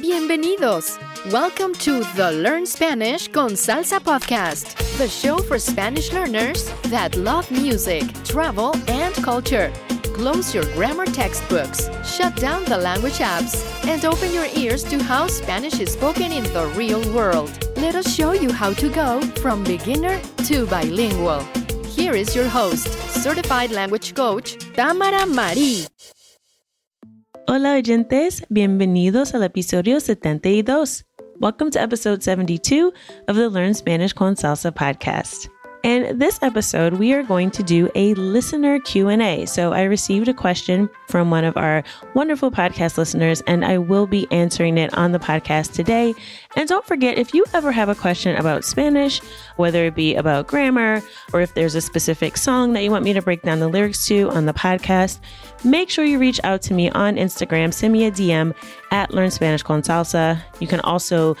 Bienvenidos. 0.00 0.98
Welcome 1.30 1.74
to 1.74 2.02
the 2.16 2.32
Learn 2.32 2.64
Spanish 2.64 3.28
con 3.28 3.50
Salsa 3.50 4.00
podcast, 4.00 4.74
the 4.96 5.06
show 5.06 5.36
for 5.38 5.58
Spanish 5.58 6.10
learners 6.10 6.72
that 6.84 7.14
love 7.16 7.50
music, 7.50 8.04
travel, 8.24 8.74
and 8.88 9.14
culture. 9.16 9.70
Close 10.14 10.54
your 10.54 10.64
grammar 10.72 11.04
textbooks, 11.04 11.90
shut 12.02 12.34
down 12.36 12.64
the 12.64 12.78
language 12.78 13.18
apps, 13.18 13.60
and 13.86 14.02
open 14.06 14.32
your 14.32 14.46
ears 14.56 14.84
to 14.84 15.02
how 15.02 15.26
Spanish 15.26 15.78
is 15.80 15.92
spoken 15.92 16.32
in 16.32 16.44
the 16.54 16.66
real 16.74 17.02
world. 17.12 17.50
Let 17.76 17.94
us 17.94 18.14
show 18.14 18.32
you 18.32 18.50
how 18.50 18.72
to 18.72 18.88
go 18.88 19.20
from 19.42 19.62
beginner 19.64 20.18
to 20.46 20.66
bilingual. 20.66 21.40
Here 21.84 22.14
is 22.14 22.34
your 22.34 22.48
host, 22.48 22.88
certified 23.22 23.70
language 23.70 24.14
coach, 24.14 24.56
Tamara 24.72 25.26
Marie. 25.26 25.86
Hola 27.52 27.72
oyentes, 27.72 28.44
bienvenidos 28.48 29.34
al 29.34 29.42
episodio 29.42 29.98
72. 29.98 31.04
Welcome 31.40 31.72
to 31.72 31.80
episode 31.80 32.22
72 32.22 32.92
of 33.26 33.36
the 33.36 33.50
Learn 33.50 33.74
Spanish 33.74 34.14
con 34.14 34.36
Salsa 34.36 34.70
podcast. 34.70 35.48
And 35.82 36.20
this 36.20 36.38
episode, 36.42 36.94
we 36.94 37.14
are 37.14 37.22
going 37.22 37.50
to 37.52 37.62
do 37.62 37.90
a 37.94 38.12
listener 38.14 38.78
Q&A. 38.80 39.46
So 39.46 39.72
I 39.72 39.84
received 39.84 40.28
a 40.28 40.34
question 40.34 40.90
from 41.08 41.30
one 41.30 41.44
of 41.44 41.56
our 41.56 41.82
wonderful 42.14 42.50
podcast 42.50 42.98
listeners, 42.98 43.40
and 43.42 43.64
I 43.64 43.78
will 43.78 44.06
be 44.06 44.26
answering 44.30 44.76
it 44.76 44.92
on 44.94 45.12
the 45.12 45.18
podcast 45.18 45.72
today. 45.72 46.14
And 46.54 46.68
don't 46.68 46.84
forget, 46.84 47.16
if 47.16 47.32
you 47.32 47.46
ever 47.54 47.72
have 47.72 47.88
a 47.88 47.94
question 47.94 48.36
about 48.36 48.64
Spanish, 48.64 49.20
whether 49.56 49.86
it 49.86 49.94
be 49.94 50.14
about 50.16 50.46
grammar 50.46 51.02
or 51.32 51.40
if 51.40 51.54
there's 51.54 51.74
a 51.74 51.80
specific 51.80 52.36
song 52.36 52.74
that 52.74 52.82
you 52.84 52.90
want 52.90 53.04
me 53.04 53.14
to 53.14 53.22
break 53.22 53.42
down 53.42 53.60
the 53.60 53.68
lyrics 53.68 54.06
to 54.08 54.28
on 54.30 54.44
the 54.44 54.54
podcast, 54.54 55.18
make 55.64 55.88
sure 55.88 56.04
you 56.04 56.18
reach 56.18 56.40
out 56.44 56.60
to 56.62 56.74
me 56.74 56.90
on 56.90 57.16
Instagram. 57.16 57.72
Send 57.72 57.94
me 57.94 58.04
a 58.04 58.10
DM 58.10 58.54
at 58.90 59.14
Learn 59.14 59.30
Spanish 59.30 59.62
con 59.62 59.80
Salsa. 59.80 60.42
You 60.60 60.66
can 60.66 60.80
also 60.80 61.36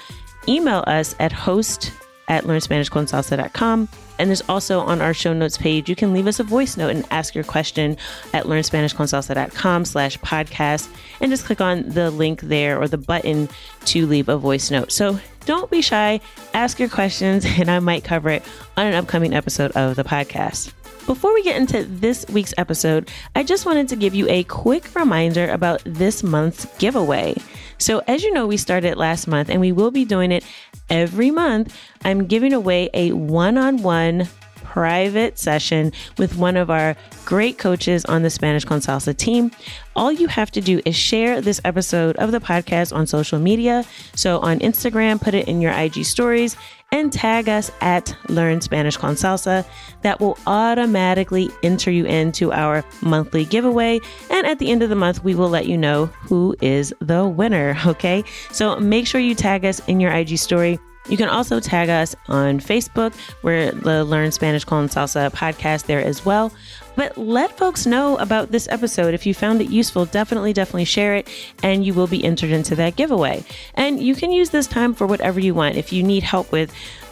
email 0.48 0.82
us 0.86 1.14
at 1.18 1.30
host 1.30 1.92
at 2.28 2.44
learnspanishconsalsa.com. 2.44 3.88
And 4.20 4.28
there's 4.28 4.42
also 4.48 4.80
on 4.80 5.00
our 5.00 5.14
show 5.14 5.32
notes 5.32 5.56
page, 5.56 5.88
you 5.88 5.96
can 5.96 6.12
leave 6.12 6.26
us 6.26 6.38
a 6.38 6.44
voice 6.44 6.76
note 6.76 6.90
and 6.90 7.06
ask 7.10 7.34
your 7.34 7.42
question 7.42 7.96
at 8.34 8.44
learnspanishconsalsa.com 8.44 9.86
slash 9.86 10.18
podcast 10.18 10.88
and 11.22 11.30
just 11.30 11.46
click 11.46 11.62
on 11.62 11.88
the 11.88 12.10
link 12.10 12.42
there 12.42 12.78
or 12.78 12.86
the 12.86 12.98
button 12.98 13.48
to 13.86 14.06
leave 14.06 14.28
a 14.28 14.36
voice 14.36 14.70
note. 14.70 14.92
So 14.92 15.18
don't 15.46 15.70
be 15.70 15.80
shy, 15.80 16.20
ask 16.52 16.78
your 16.78 16.90
questions, 16.90 17.44
and 17.58 17.70
I 17.70 17.78
might 17.78 18.04
cover 18.04 18.28
it 18.28 18.42
on 18.76 18.86
an 18.86 18.94
upcoming 18.94 19.32
episode 19.32 19.72
of 19.72 19.96
the 19.96 20.04
podcast. 20.04 20.74
Before 21.06 21.32
we 21.32 21.42
get 21.42 21.56
into 21.56 21.84
this 21.84 22.26
week's 22.28 22.54
episode, 22.58 23.10
I 23.34 23.42
just 23.42 23.64
wanted 23.64 23.88
to 23.88 23.96
give 23.96 24.14
you 24.14 24.28
a 24.28 24.44
quick 24.44 24.94
reminder 24.94 25.50
about 25.50 25.82
this 25.84 26.22
month's 26.22 26.66
giveaway. 26.78 27.34
So, 27.78 28.02
as 28.06 28.22
you 28.22 28.32
know, 28.32 28.46
we 28.46 28.58
started 28.58 28.96
last 28.98 29.26
month 29.26 29.48
and 29.48 29.60
we 29.60 29.72
will 29.72 29.90
be 29.90 30.04
doing 30.04 30.30
it 30.30 30.44
every 30.90 31.30
month. 31.30 31.74
I'm 32.04 32.26
giving 32.26 32.52
away 32.52 32.90
a 32.92 33.12
one 33.12 33.56
on 33.56 33.82
one 33.82 34.28
private 34.70 35.36
session 35.36 35.92
with 36.16 36.36
one 36.36 36.56
of 36.56 36.70
our 36.70 36.94
great 37.24 37.58
coaches 37.58 38.04
on 38.04 38.22
the 38.22 38.30
Spanish 38.30 38.64
con 38.64 38.80
Salsa 38.80 39.16
team. 39.16 39.50
All 39.96 40.12
you 40.12 40.28
have 40.28 40.52
to 40.52 40.60
do 40.60 40.80
is 40.84 40.94
share 40.94 41.40
this 41.40 41.60
episode 41.64 42.14
of 42.16 42.30
the 42.30 42.38
podcast 42.38 42.94
on 42.94 43.06
social 43.08 43.40
media. 43.40 43.84
So 44.14 44.38
on 44.38 44.60
Instagram, 44.60 45.20
put 45.20 45.34
it 45.34 45.48
in 45.48 45.60
your 45.60 45.72
IG 45.72 46.04
stories 46.04 46.56
and 46.92 47.12
tag 47.12 47.48
us 47.48 47.70
at 47.80 48.16
Learn 48.28 48.60
Spanish 48.60 48.96
con 48.96 49.14
Salsa. 49.14 49.64
That 50.02 50.20
will 50.20 50.38
automatically 50.46 51.50
enter 51.62 51.90
you 51.90 52.04
into 52.06 52.52
our 52.52 52.84
monthly 53.02 53.44
giveaway. 53.44 54.00
And 54.30 54.46
at 54.46 54.58
the 54.58 54.70
end 54.70 54.82
of 54.82 54.88
the 54.88 54.96
month, 54.96 55.22
we 55.22 55.34
will 55.34 55.48
let 55.48 55.66
you 55.66 55.76
know 55.76 56.06
who 56.06 56.56
is 56.60 56.94
the 57.00 57.26
winner. 57.26 57.76
Okay. 57.90 58.22
So 58.52 58.78
make 58.78 59.06
sure 59.06 59.20
you 59.20 59.34
tag 59.34 59.64
us 59.64 59.80
in 59.88 60.00
your 60.00 60.12
IG 60.12 60.38
story. 60.38 60.78
You 61.08 61.16
can 61.16 61.28
also 61.28 61.58
tag 61.58 61.88
us 61.88 62.14
on 62.28 62.60
Facebook. 62.60 63.14
We're 63.42 63.72
the 63.72 64.04
Learn 64.04 64.30
Spanish 64.30 64.64
con 64.64 64.88
Salsa 64.88 65.32
podcast 65.32 65.86
there 65.86 66.02
as 66.02 66.24
well. 66.24 66.52
But 67.00 67.16
let 67.16 67.56
folks 67.56 67.86
know 67.86 68.18
about 68.18 68.52
this 68.52 68.68
episode. 68.68 69.14
If 69.14 69.24
you 69.24 69.32
found 69.32 69.62
it 69.62 69.70
useful, 69.70 70.04
definitely, 70.04 70.52
definitely 70.52 70.84
share 70.84 71.14
it, 71.14 71.30
and 71.62 71.82
you 71.82 71.94
will 71.94 72.06
be 72.06 72.22
entered 72.22 72.50
into 72.50 72.76
that 72.76 72.94
giveaway. 72.94 73.42
And 73.74 74.02
you 74.02 74.14
can 74.14 74.30
use 74.30 74.50
this 74.50 74.66
time 74.66 74.92
for 74.92 75.06
whatever 75.06 75.40
you 75.40 75.54
want. 75.54 75.76
If 75.76 75.94
you 75.94 76.02
need 76.02 76.22
help 76.24 76.52
with 76.52 76.70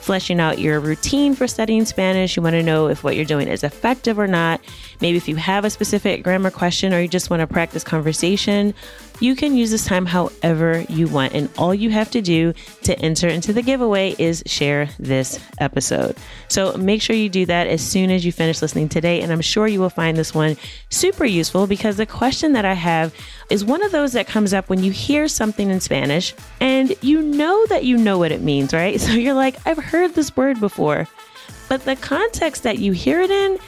fleshing 0.09 0.41
out 0.41 0.59
your 0.59 0.81
routine 0.81 1.35
for 1.35 1.47
studying 1.47 1.85
Spanish, 1.85 2.37
you 2.37 2.43
want 2.43 2.55
to 2.55 2.63
know 2.63 2.89
if 2.89 3.05
what 3.05 3.17
you're 3.17 3.25
doing 3.25 3.49
is 3.49 3.63
effective 3.65 4.19
or 4.19 4.27
not, 4.27 4.61
maybe 5.01 5.19
if 5.19 5.29
you 5.29 5.37
have 5.37 5.65
a 5.65 5.71
specific 5.71 6.23
grammar 6.23 6.51
question 6.51 6.95
or 6.95 7.01
you 7.01 7.09
just 7.09 7.31
want 7.31 7.41
to 7.41 7.47
practice 7.47 7.85
conversation, 7.85 8.73
you 9.21 9.35
can 9.35 9.57
use 9.57 9.71
this 9.71 9.85
time 9.85 10.07
however 10.07 10.85
you 10.89 11.09
want. 11.09 11.35
And 11.35 11.51
all 11.59 11.75
you 11.75 11.91
have 11.91 12.11
to 12.13 12.23
do 12.23 12.55
to 12.85 12.99
enter 13.01 13.29
into 13.29 13.53
the 13.53 13.63
giveaway 13.63 14.15
is 14.19 14.43
share 14.47 14.89
this 14.99 15.41
episode. 15.59 16.17
So 16.49 16.75
make 16.77 17.03
sure 17.03 17.17
you 17.17 17.29
do 17.29 17.45
that 17.47 17.67
as 17.67 17.83
soon 17.83 18.11
as 18.11 18.25
you 18.25 18.33
finish 18.33 18.63
listening 18.63 18.89
today. 18.89 19.21
And 19.21 19.33
I'm 19.33 19.41
sure 19.41 19.67
you 19.67 19.78
will 19.79 19.91
find 19.91 20.17
this 20.17 20.35
one 20.35 20.57
super 20.91 21.25
useful 21.25 21.67
because 21.67 21.97
the 21.97 22.07
question 22.07 22.53
that 22.53 22.65
I 22.65 22.75
have 22.75 23.15
is 23.51 23.65
one 23.65 23.83
of 23.83 23.93
those 23.93 24.13
that 24.13 24.27
comes 24.27 24.53
up 24.53 24.69
when 24.69 24.83
you 24.83 24.93
hear 24.93 25.29
something 25.29 25.71
in 25.71 25.81
Spanish 25.81 26.35
and 26.61 26.95
you 27.03 27.23
know 27.23 27.67
that 27.67 27.85
you 27.85 27.97
know 27.97 28.19
what 28.19 28.33
it 28.33 28.43
means, 28.43 28.73
right? 28.73 29.01
So 29.09 29.13
you're 29.13 29.35
like, 29.35 29.57
I've 29.67 29.79
heard 29.79 30.15
this 30.15 30.37
word 30.37 30.61
before. 30.61 31.09
But 31.69 31.85
the 31.85 31.97
context 31.97 32.63
that 32.65 32.79
you 32.79 32.93
hear 32.93 33.21
it 33.21 33.31
in, 33.31 33.59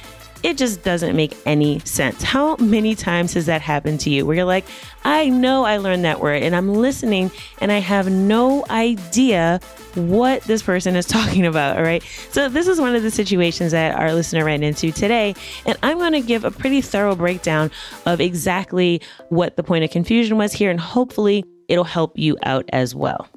it 0.42 0.56
just 0.56 0.82
doesn't 0.82 1.14
make 1.14 1.36
any 1.46 1.80
sense. 1.80 2.22
How 2.22 2.56
many 2.56 2.94
times 2.94 3.34
has 3.34 3.46
that 3.46 3.60
happened 3.60 4.00
to 4.00 4.10
you 4.10 4.24
where 4.24 4.36
you're 4.36 4.44
like, 4.44 4.64
I 5.04 5.28
know 5.28 5.64
I 5.64 5.76
learned 5.78 6.04
that 6.04 6.20
word 6.20 6.42
and 6.42 6.54
I'm 6.56 6.74
listening 6.74 7.30
and 7.60 7.70
I 7.70 7.78
have 7.78 8.10
no 8.10 8.64
idea 8.70 9.60
what 9.94 10.42
this 10.42 10.62
person 10.62 10.96
is 10.96 11.06
talking 11.06 11.46
about. 11.46 11.76
All 11.76 11.82
right. 11.82 12.02
So, 12.30 12.48
this 12.48 12.68
is 12.68 12.80
one 12.80 12.94
of 12.94 13.02
the 13.02 13.10
situations 13.10 13.72
that 13.72 13.94
our 13.96 14.12
listener 14.12 14.44
ran 14.44 14.62
into 14.62 14.92
today. 14.92 15.34
And 15.66 15.76
I'm 15.82 15.98
going 15.98 16.12
to 16.12 16.20
give 16.20 16.44
a 16.44 16.50
pretty 16.50 16.80
thorough 16.80 17.14
breakdown 17.14 17.70
of 18.06 18.20
exactly 18.20 19.00
what 19.28 19.56
the 19.56 19.62
point 19.62 19.84
of 19.84 19.90
confusion 19.90 20.36
was 20.36 20.52
here. 20.52 20.70
And 20.70 20.80
hopefully, 20.80 21.44
it'll 21.68 21.84
help 21.84 22.18
you 22.18 22.36
out 22.42 22.64
as 22.72 22.94
well. 22.94 23.28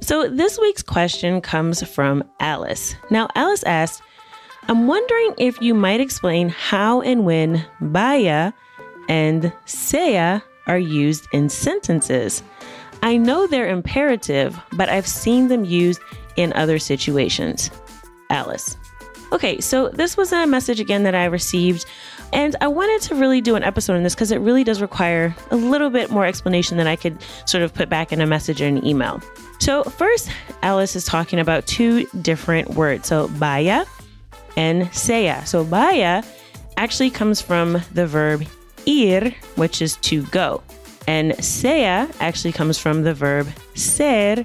So, 0.00 0.28
this 0.28 0.58
week's 0.58 0.82
question 0.82 1.40
comes 1.40 1.82
from 1.82 2.24
Alice. 2.40 2.94
Now, 3.10 3.28
Alice 3.34 3.62
asked, 3.64 4.02
I'm 4.70 4.86
wondering 4.86 5.34
if 5.38 5.62
you 5.62 5.72
might 5.72 5.98
explain 5.98 6.50
how 6.50 7.00
and 7.00 7.24
when 7.24 7.64
vaya 7.80 8.52
and 9.08 9.50
sea 9.64 10.40
are 10.66 10.78
used 10.78 11.26
in 11.32 11.48
sentences. 11.48 12.42
I 13.02 13.16
know 13.16 13.46
they're 13.46 13.70
imperative, 13.70 14.60
but 14.72 14.90
I've 14.90 15.06
seen 15.06 15.48
them 15.48 15.64
used 15.64 16.02
in 16.36 16.52
other 16.52 16.78
situations. 16.78 17.70
Alice. 18.28 18.76
Okay, 19.32 19.58
so 19.58 19.88
this 19.88 20.18
was 20.18 20.32
a 20.32 20.46
message 20.46 20.80
again 20.80 21.02
that 21.04 21.14
I 21.14 21.24
received, 21.24 21.86
and 22.34 22.54
I 22.60 22.68
wanted 22.68 23.00
to 23.08 23.14
really 23.14 23.40
do 23.40 23.56
an 23.56 23.62
episode 23.62 23.96
on 23.96 24.02
this 24.02 24.14
because 24.14 24.32
it 24.32 24.38
really 24.38 24.64
does 24.64 24.82
require 24.82 25.34
a 25.50 25.56
little 25.56 25.88
bit 25.88 26.10
more 26.10 26.26
explanation 26.26 26.76
than 26.76 26.86
I 26.86 26.96
could 26.96 27.22
sort 27.46 27.62
of 27.62 27.72
put 27.72 27.88
back 27.88 28.12
in 28.12 28.20
a 28.20 28.26
message 28.26 28.60
or 28.60 28.66
an 28.66 28.86
email. 28.86 29.22
So, 29.60 29.84
first, 29.84 30.30
Alice 30.62 30.94
is 30.94 31.06
talking 31.06 31.38
about 31.38 31.66
two 31.66 32.04
different 32.20 32.70
words. 32.70 33.08
So, 33.08 33.28
vaya 33.28 33.86
and 34.58 34.92
sea. 34.92 35.32
So 35.44 35.62
vaya 35.62 36.22
actually 36.76 37.10
comes 37.10 37.40
from 37.40 37.80
the 37.94 38.06
verb 38.06 38.44
ir, 38.86 39.32
which 39.54 39.80
is 39.80 39.96
to 39.98 40.24
go. 40.24 40.62
And 41.06 41.34
sea 41.42 41.84
actually 41.84 42.52
comes 42.52 42.76
from 42.76 43.04
the 43.04 43.14
verb 43.14 43.48
ser, 43.74 44.44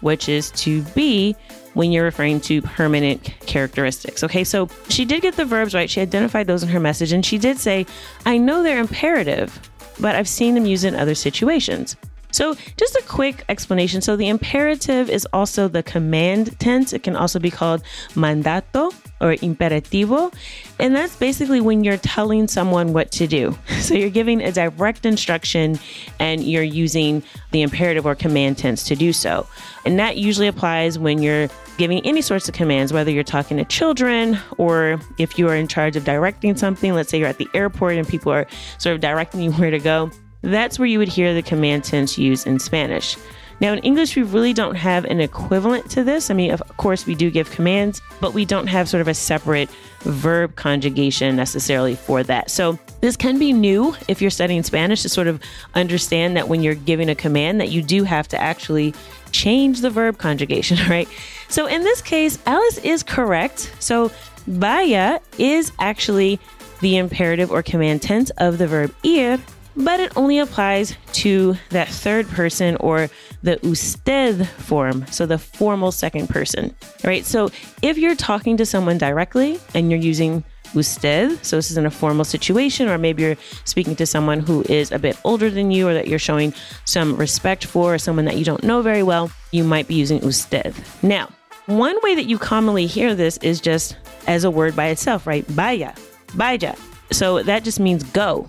which 0.00 0.28
is 0.28 0.50
to 0.52 0.82
be 0.94 1.34
when 1.72 1.90
you're 1.90 2.04
referring 2.04 2.40
to 2.42 2.62
permanent 2.62 3.24
characteristics. 3.46 4.22
Okay, 4.22 4.44
so 4.44 4.68
she 4.90 5.04
did 5.04 5.22
get 5.22 5.34
the 5.34 5.44
verbs 5.44 5.74
right. 5.74 5.90
She 5.90 6.00
identified 6.00 6.46
those 6.46 6.62
in 6.62 6.68
her 6.68 6.78
message 6.78 7.10
and 7.10 7.24
she 7.24 7.38
did 7.38 7.58
say, 7.58 7.86
I 8.26 8.36
know 8.36 8.62
they're 8.62 8.78
imperative, 8.78 9.58
but 9.98 10.14
I've 10.14 10.28
seen 10.28 10.54
them 10.54 10.66
used 10.66 10.84
in 10.84 10.94
other 10.94 11.14
situations. 11.16 11.96
So, 12.34 12.56
just 12.76 12.96
a 12.96 13.02
quick 13.06 13.44
explanation. 13.48 14.00
So, 14.00 14.16
the 14.16 14.28
imperative 14.28 15.08
is 15.08 15.24
also 15.32 15.68
the 15.68 15.84
command 15.84 16.58
tense. 16.58 16.92
It 16.92 17.04
can 17.04 17.14
also 17.14 17.38
be 17.38 17.48
called 17.48 17.84
mandato 18.16 18.90
or 19.20 19.36
imperativo. 19.36 20.34
And 20.80 20.96
that's 20.96 21.14
basically 21.14 21.60
when 21.60 21.84
you're 21.84 21.96
telling 21.96 22.48
someone 22.48 22.92
what 22.92 23.12
to 23.12 23.28
do. 23.28 23.56
So, 23.84 23.94
you're 23.94 24.10
giving 24.10 24.42
a 24.42 24.50
direct 24.50 25.06
instruction 25.06 25.78
and 26.18 26.42
you're 26.42 26.64
using 26.64 27.22
the 27.52 27.62
imperative 27.62 28.04
or 28.04 28.16
command 28.16 28.58
tense 28.58 28.82
to 28.84 28.96
do 28.96 29.12
so. 29.12 29.46
And 29.84 30.00
that 30.00 30.16
usually 30.16 30.48
applies 30.48 30.98
when 30.98 31.22
you're 31.22 31.48
giving 31.76 32.04
any 32.04 32.20
sorts 32.20 32.48
of 32.48 32.54
commands, 32.54 32.92
whether 32.92 33.12
you're 33.12 33.22
talking 33.22 33.58
to 33.58 33.64
children 33.64 34.38
or 34.58 34.98
if 35.18 35.38
you 35.38 35.48
are 35.48 35.54
in 35.54 35.68
charge 35.68 35.94
of 35.94 36.04
directing 36.04 36.56
something. 36.56 36.94
Let's 36.94 37.10
say 37.10 37.18
you're 37.18 37.28
at 37.28 37.38
the 37.38 37.48
airport 37.54 37.96
and 37.96 38.08
people 38.08 38.32
are 38.32 38.46
sort 38.78 38.94
of 38.96 39.00
directing 39.00 39.40
you 39.40 39.52
where 39.52 39.70
to 39.70 39.78
go 39.78 40.10
that's 40.44 40.78
where 40.78 40.86
you 40.86 40.98
would 40.98 41.08
hear 41.08 41.34
the 41.34 41.42
command 41.42 41.84
tense 41.84 42.18
used 42.18 42.46
in 42.46 42.58
Spanish. 42.58 43.16
Now, 43.60 43.72
in 43.72 43.78
English, 43.80 44.16
we 44.16 44.22
really 44.22 44.52
don't 44.52 44.74
have 44.74 45.04
an 45.04 45.20
equivalent 45.20 45.88
to 45.92 46.02
this. 46.04 46.30
I 46.30 46.34
mean, 46.34 46.50
of 46.50 46.62
course, 46.76 47.06
we 47.06 47.14
do 47.14 47.30
give 47.30 47.50
commands, 47.50 48.02
but 48.20 48.34
we 48.34 48.44
don't 48.44 48.66
have 48.66 48.88
sort 48.88 49.00
of 49.00 49.08
a 49.08 49.14
separate 49.14 49.70
verb 50.00 50.56
conjugation 50.56 51.36
necessarily 51.36 51.94
for 51.94 52.22
that. 52.24 52.50
So, 52.50 52.78
this 53.00 53.16
can 53.16 53.38
be 53.38 53.52
new 53.52 53.94
if 54.08 54.20
you're 54.20 54.30
studying 54.30 54.62
Spanish 54.62 55.02
to 55.02 55.08
sort 55.08 55.28
of 55.28 55.40
understand 55.74 56.36
that 56.36 56.48
when 56.48 56.62
you're 56.62 56.74
giving 56.74 57.08
a 57.08 57.14
command 57.14 57.60
that 57.60 57.70
you 57.70 57.82
do 57.82 58.02
have 58.04 58.26
to 58.28 58.40
actually 58.40 58.94
change 59.30 59.80
the 59.80 59.90
verb 59.90 60.18
conjugation, 60.18 60.78
right? 60.90 61.08
So, 61.48 61.66
in 61.66 61.82
this 61.82 62.02
case, 62.02 62.38
Alice 62.46 62.78
is 62.78 63.02
correct. 63.02 63.72
So, 63.78 64.10
vaya 64.46 65.20
is 65.38 65.72
actually 65.78 66.40
the 66.80 66.96
imperative 66.96 67.50
or 67.50 67.62
command 67.62 68.02
tense 68.02 68.30
of 68.36 68.58
the 68.58 68.66
verb 68.66 68.94
ir, 69.04 69.38
but 69.76 70.00
it 70.00 70.16
only 70.16 70.38
applies 70.38 70.96
to 71.12 71.56
that 71.70 71.88
third 71.88 72.28
person 72.28 72.76
or 72.76 73.08
the 73.42 73.58
usted 73.62 74.48
form, 74.48 75.06
so 75.08 75.26
the 75.26 75.38
formal 75.38 75.92
second 75.92 76.28
person. 76.28 76.74
right? 77.04 77.24
So 77.24 77.50
if 77.82 77.98
you're 77.98 78.14
talking 78.14 78.56
to 78.56 78.66
someone 78.66 78.98
directly 78.98 79.58
and 79.74 79.90
you're 79.90 80.00
using 80.00 80.44
usted, 80.74 81.44
so 81.44 81.56
this 81.56 81.70
is 81.70 81.76
in 81.76 81.86
a 81.86 81.90
formal 81.90 82.24
situation, 82.24 82.88
or 82.88 82.98
maybe 82.98 83.22
you're 83.22 83.36
speaking 83.64 83.94
to 83.96 84.06
someone 84.06 84.40
who 84.40 84.64
is 84.68 84.90
a 84.92 84.98
bit 84.98 85.16
older 85.24 85.50
than 85.50 85.70
you 85.70 85.88
or 85.88 85.94
that 85.94 86.08
you're 86.08 86.18
showing 86.18 86.52
some 86.84 87.16
respect 87.16 87.64
for, 87.64 87.94
or 87.94 87.98
someone 87.98 88.24
that 88.24 88.36
you 88.36 88.44
don't 88.44 88.64
know 88.64 88.82
very 88.82 89.02
well, 89.02 89.30
you 89.52 89.64
might 89.64 89.88
be 89.88 89.94
using 89.94 90.22
usted. 90.22 90.74
Now, 91.02 91.30
one 91.66 91.96
way 92.02 92.14
that 92.14 92.26
you 92.26 92.38
commonly 92.38 92.86
hear 92.86 93.14
this 93.14 93.38
is 93.38 93.60
just 93.60 93.96
as 94.26 94.44
a 94.44 94.50
word 94.50 94.76
by 94.76 94.86
itself, 94.88 95.26
right? 95.26 95.46
Vaya, 95.46 95.94
vaya. 96.32 96.74
So 97.10 97.42
that 97.42 97.64
just 97.64 97.80
means 97.80 98.02
go, 98.02 98.48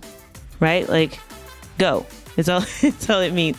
right? 0.60 0.88
Like 0.88 1.20
go. 1.78 2.06
It's 2.38 2.50
all 2.50 2.64
it's 2.82 3.10
all 3.10 3.22
it 3.22 3.34
means. 3.34 3.58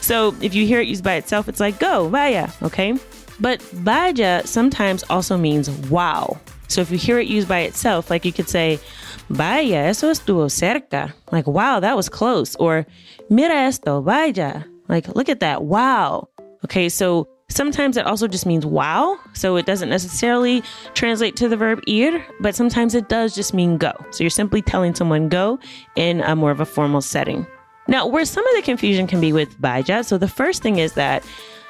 So 0.00 0.34
if 0.40 0.54
you 0.54 0.66
hear 0.66 0.80
it 0.80 0.88
used 0.88 1.04
by 1.04 1.14
itself, 1.14 1.48
it's 1.48 1.60
like 1.60 1.78
go, 1.78 2.08
vaya, 2.08 2.50
okay? 2.62 2.98
But 3.38 3.60
vaya 3.62 4.42
sometimes 4.46 5.04
also 5.10 5.36
means 5.36 5.70
wow. 5.90 6.38
So 6.68 6.80
if 6.80 6.90
you 6.90 6.98
hear 6.98 7.18
it 7.20 7.28
used 7.28 7.48
by 7.48 7.60
itself, 7.60 8.10
like 8.10 8.24
you 8.24 8.32
could 8.32 8.48
say, 8.48 8.80
vaya, 9.28 9.86
eso 9.86 10.10
estuvo 10.10 10.50
cerca. 10.50 11.12
Like, 11.30 11.46
wow, 11.46 11.80
that 11.80 11.96
was 11.96 12.08
close. 12.08 12.56
Or 12.56 12.86
mira 13.30 13.54
esto, 13.54 14.00
vaya. 14.00 14.64
Like, 14.88 15.08
look 15.14 15.28
at 15.28 15.40
that, 15.40 15.62
wow. 15.62 16.28
Okay, 16.64 16.88
so 16.88 17.28
Sometimes 17.56 17.96
it 17.96 18.04
also 18.04 18.28
just 18.28 18.44
means 18.44 18.66
wow, 18.66 19.18
so 19.32 19.56
it 19.56 19.64
doesn't 19.64 19.88
necessarily 19.88 20.62
translate 20.92 21.36
to 21.36 21.48
the 21.48 21.56
verb 21.56 21.80
ir, 21.86 22.22
but 22.38 22.54
sometimes 22.54 22.94
it 22.94 23.08
does 23.08 23.34
just 23.34 23.54
mean 23.54 23.78
go. 23.78 23.92
So 24.10 24.22
you're 24.22 24.28
simply 24.28 24.60
telling 24.60 24.94
someone 24.94 25.30
go 25.30 25.58
in 25.94 26.20
a 26.20 26.36
more 26.36 26.50
of 26.50 26.60
a 26.60 26.66
formal 26.66 27.00
setting. 27.00 27.46
Now, 27.88 28.06
where 28.06 28.26
some 28.26 28.46
of 28.46 28.56
the 28.56 28.60
confusion 28.60 29.06
can 29.06 29.22
be 29.22 29.32
with 29.32 29.54
vaya, 29.54 30.04
so 30.04 30.18
the 30.18 30.28
first 30.28 30.62
thing 30.62 30.76
is 30.76 30.92
that 30.92 31.24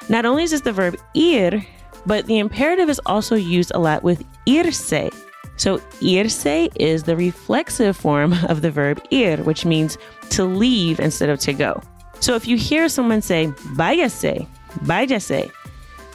not 0.09 0.25
only 0.25 0.43
is 0.43 0.51
this 0.51 0.59
the 0.59 0.73
verb 0.73 0.97
ir, 1.13 1.65
but 2.05 2.25
the 2.25 2.39
imperative 2.39 2.89
is 2.89 2.99
also 3.05 3.35
used 3.35 3.71
a 3.73 3.79
lot 3.79 4.03
with 4.03 4.25
irse. 4.45 5.09
So 5.55 5.77
irse 6.01 6.69
is 6.75 7.03
the 7.03 7.15
reflexive 7.15 7.95
form 7.95 8.33
of 8.49 8.61
the 8.61 8.71
verb 8.71 9.01
ir, 9.09 9.37
which 9.37 9.63
means 9.63 9.97
to 10.31 10.43
leave 10.43 10.99
instead 10.99 11.29
of 11.29 11.39
to 11.39 11.53
go. 11.53 11.81
So 12.19 12.35
if 12.35 12.45
you 12.45 12.57
hear 12.57 12.89
someone 12.89 13.21
say 13.21 13.47
váyase, 13.77 14.45
váyase, 14.79 15.49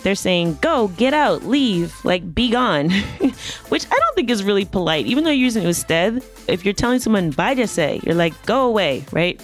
they're 0.02 0.14
saying, 0.14 0.58
go, 0.60 0.88
get 0.88 1.14
out, 1.14 1.44
leave, 1.44 1.94
like 2.04 2.34
be 2.34 2.50
gone, 2.50 2.90
which 3.68 3.86
I 3.90 3.98
don't 3.98 4.14
think 4.14 4.30
is 4.30 4.42
really 4.42 4.64
polite. 4.64 5.06
Even 5.06 5.24
though 5.24 5.30
you're 5.30 5.44
using 5.44 5.64
usted, 5.64 6.24
if 6.48 6.64
you're 6.64 6.74
telling 6.74 6.98
someone 6.98 7.32
váyase, 7.32 8.02
you're 8.04 8.14
like, 8.14 8.34
go 8.46 8.66
away, 8.66 9.04
right? 9.12 9.40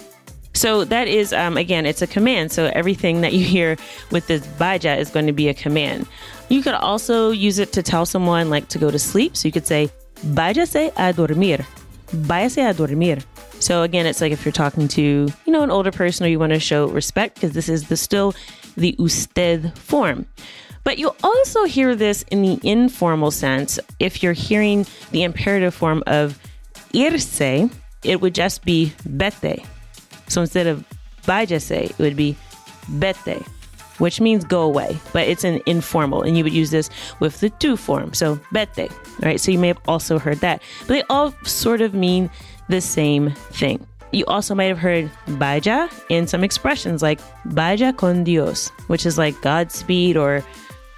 So 0.54 0.84
that 0.84 1.06
is, 1.06 1.32
um, 1.32 1.56
again, 1.56 1.86
it's 1.86 2.02
a 2.02 2.06
command. 2.06 2.50
So 2.50 2.70
everything 2.74 3.20
that 3.20 3.32
you 3.32 3.44
hear 3.44 3.76
with 4.10 4.26
this 4.26 4.44
vaya 4.44 4.96
is 4.96 5.10
going 5.10 5.26
to 5.26 5.32
be 5.32 5.48
a 5.48 5.54
command. 5.54 6.06
You 6.48 6.62
could 6.62 6.74
also 6.74 7.30
use 7.30 7.58
it 7.58 7.72
to 7.74 7.82
tell 7.82 8.04
someone 8.06 8.50
like 8.50 8.68
to 8.68 8.78
go 8.78 8.90
to 8.90 8.98
sleep. 8.98 9.36
So 9.36 9.46
you 9.46 9.52
could 9.52 9.66
say, 9.66 9.90
váyase 10.26 10.92
a 10.96 11.12
dormir. 11.12 11.64
Váyase 12.08 12.68
a 12.68 12.74
dormir. 12.74 13.18
So 13.60 13.82
again, 13.82 14.06
it's 14.06 14.20
like 14.20 14.32
if 14.32 14.44
you're 14.44 14.52
talking 14.52 14.88
to, 14.88 15.02
you 15.02 15.52
know, 15.52 15.62
an 15.62 15.70
older 15.70 15.90
person 15.90 16.26
or 16.26 16.28
you 16.28 16.38
want 16.38 16.52
to 16.52 16.60
show 16.60 16.88
respect 16.88 17.34
because 17.34 17.52
this 17.52 17.68
is 17.68 17.88
the 17.88 17.96
still 17.96 18.34
the 18.78 18.94
usted 18.98 19.76
form. 19.78 20.26
But 20.84 20.98
you 20.98 21.14
also 21.22 21.64
hear 21.64 21.94
this 21.94 22.22
in 22.30 22.40
the 22.42 22.58
informal 22.62 23.30
sense. 23.30 23.78
If 23.98 24.22
you're 24.22 24.32
hearing 24.32 24.86
the 25.10 25.22
imperative 25.22 25.74
form 25.74 26.02
of 26.06 26.38
irse, 26.94 27.70
it 28.04 28.20
would 28.20 28.34
just 28.34 28.64
be 28.64 28.92
vete. 29.04 29.66
So 30.28 30.40
instead 30.40 30.66
of 30.66 30.84
váyase, 31.24 31.90
it 31.90 31.98
would 31.98 32.16
be 32.16 32.36
vete, 32.90 33.42
which 33.98 34.20
means 34.20 34.44
go 34.44 34.62
away, 34.62 34.96
but 35.12 35.26
it's 35.26 35.44
an 35.44 35.60
informal, 35.66 36.22
and 36.22 36.38
you 36.38 36.44
would 36.44 36.54
use 36.54 36.70
this 36.70 36.88
with 37.20 37.40
the 37.40 37.50
tu 37.50 37.76
form. 37.76 38.14
So 38.14 38.40
vete, 38.52 38.90
right? 39.20 39.40
So 39.40 39.50
you 39.50 39.58
may 39.58 39.68
have 39.68 39.80
also 39.88 40.18
heard 40.18 40.38
that, 40.38 40.62
but 40.86 40.94
they 40.94 41.02
all 41.10 41.34
sort 41.44 41.80
of 41.80 41.92
mean 41.92 42.30
the 42.68 42.80
same 42.80 43.32
thing. 43.52 43.86
You 44.10 44.24
also 44.26 44.54
might 44.54 44.64
have 44.64 44.78
heard 44.78 45.10
vaya 45.26 45.88
in 46.08 46.26
some 46.26 46.42
expressions 46.42 47.02
like 47.02 47.20
vaya 47.44 47.92
con 47.92 48.24
Dios, 48.24 48.68
which 48.86 49.04
is 49.04 49.18
like 49.18 49.40
Godspeed 49.42 50.16
or 50.16 50.44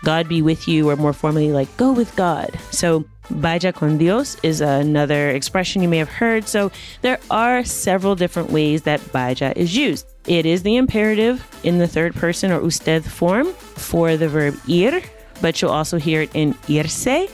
God 0.03 0.29
be 0.29 0.43
with 0.43 0.67
you, 0.67 0.89
or 0.89 0.97
more 0.97 1.13
formally, 1.13 1.53
like 1.53 1.75
go 1.77 1.93
with 1.93 2.15
God. 2.17 2.59
So, 2.71 3.05
vaya 3.29 3.73
con 3.73 3.99
Dios 3.99 4.37
is 4.43 4.61
another 4.61 5.31
expression 5.31 5.83
you 5.83 5.89
may 5.89 5.99
have 5.99 6.09
heard. 6.09 6.49
So, 6.49 6.71
there 7.03 7.21
are 7.31 7.65
several 7.65 8.15
different 8.15 8.51
ways 8.51 8.83
that 8.83 9.01
vaya 9.01 9.53
is 9.57 9.77
used. 9.77 10.07
It 10.27 10.47
is 10.47 10.63
the 10.63 10.77
imperative 10.77 11.47
in 11.65 11.79
the 11.79 11.89
third 11.89 12.15
person 12.15 12.51
or 12.51 12.63
usted 12.63 13.05
form 13.05 13.53
for 13.53 14.17
the 14.17 14.29
verb 14.29 14.59
ir, 14.69 15.03
but 15.43 15.61
you'll 15.61 15.71
also 15.71 15.99
hear 15.99 16.23
it 16.23 16.31
in 16.35 16.55
irse, 16.69 17.31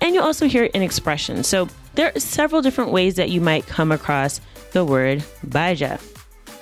and 0.00 0.14
you'll 0.14 0.24
also 0.24 0.48
hear 0.48 0.64
it 0.64 0.72
in 0.72 0.82
expressions. 0.82 1.46
So, 1.46 1.68
there 1.94 2.12
are 2.14 2.20
several 2.20 2.62
different 2.62 2.90
ways 2.90 3.14
that 3.16 3.28
you 3.30 3.40
might 3.40 3.66
come 3.66 3.92
across 3.92 4.40
the 4.72 4.84
word 4.84 5.22
vaya. 5.42 5.98